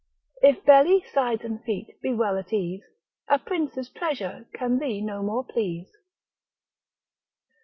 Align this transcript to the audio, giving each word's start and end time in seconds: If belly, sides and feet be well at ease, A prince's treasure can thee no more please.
If 0.41 0.65
belly, 0.65 1.03
sides 1.13 1.43
and 1.43 1.63
feet 1.63 2.01
be 2.01 2.11
well 2.11 2.35
at 2.35 2.51
ease, 2.51 2.81
A 3.27 3.37
prince's 3.37 3.87
treasure 3.91 4.47
can 4.51 4.79
thee 4.79 4.99
no 4.99 5.21
more 5.21 5.43
please. 5.45 5.91